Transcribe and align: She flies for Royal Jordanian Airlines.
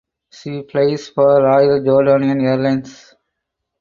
She 0.31 0.63
flies 0.63 1.09
for 1.09 1.43
Royal 1.43 1.79
Jordanian 1.81 2.41
Airlines. 2.43 3.13